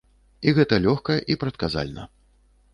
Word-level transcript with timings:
І 0.47 0.53
гэта 0.59 0.79
лёгка 0.85 1.19
і 1.33 1.37
прадказальна. 1.45 2.11